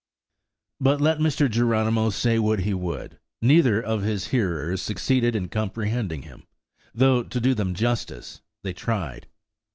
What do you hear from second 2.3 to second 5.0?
what he would, neither of his hearers